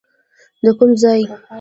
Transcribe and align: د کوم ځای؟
د 0.63 0.65
کوم 0.77 0.91
ځای؟ 1.01 1.21